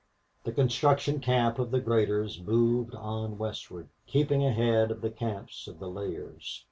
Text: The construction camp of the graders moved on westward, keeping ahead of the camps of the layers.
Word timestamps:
The 0.45 0.51
construction 0.51 1.19
camp 1.19 1.59
of 1.59 1.69
the 1.69 1.79
graders 1.79 2.41
moved 2.41 2.95
on 2.95 3.37
westward, 3.37 3.89
keeping 4.07 4.43
ahead 4.43 4.89
of 4.89 5.01
the 5.01 5.11
camps 5.11 5.67
of 5.67 5.77
the 5.77 5.91
layers. 5.91 6.59